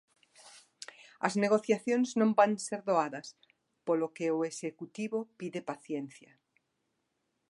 As 1.27 1.33
negociacións 1.43 2.07
non 2.19 2.31
van 2.39 2.51
ser 2.67 2.81
doadas, 2.89 3.27
polo 3.85 4.07
que 4.15 4.27
o 4.37 4.39
executivo 4.51 5.19
pide 5.39 5.61
paciencia. 5.71 6.31